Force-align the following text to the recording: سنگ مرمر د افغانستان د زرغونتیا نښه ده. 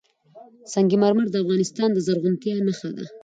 سنگ 0.73 0.91
مرمر 1.01 1.27
د 1.31 1.35
افغانستان 1.43 1.89
د 1.93 1.97
زرغونتیا 2.07 2.55
نښه 2.67 2.89
ده. 2.97 3.05